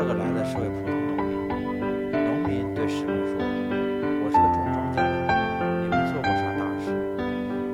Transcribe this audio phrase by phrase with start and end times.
[0.00, 1.46] 这个来的是位普通农民
[2.10, 5.04] 农民对石头说我是个种庄稼的
[5.82, 6.88] 也没做过啥大事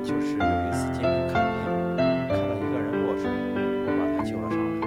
[0.03, 1.63] 就是有一次进城看病
[2.27, 2.91] 看到一个人。
[2.99, 4.83] 落水我把他救了上来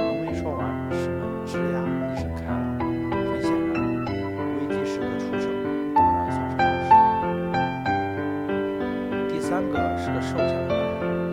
[0.00, 1.82] 农民说完石门吱呀
[2.14, 3.74] 一声开了很显然
[4.54, 5.50] 危机时刻出生
[5.96, 6.88] 当然算是好事
[9.28, 11.25] 第三个是个瘦小的男人。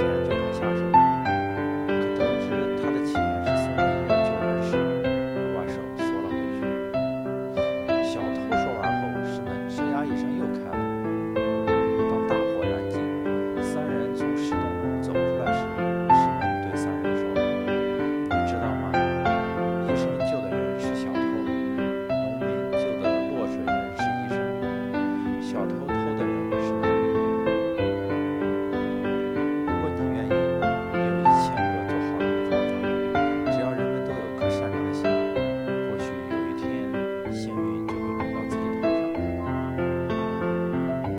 [0.00, 0.39] San